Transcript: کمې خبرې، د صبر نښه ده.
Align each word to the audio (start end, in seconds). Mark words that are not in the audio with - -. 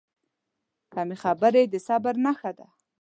کمې 0.93 1.15
خبرې، 1.23 1.61
د 1.67 1.75
صبر 1.87 2.13
نښه 2.25 2.51
ده. 2.57 2.67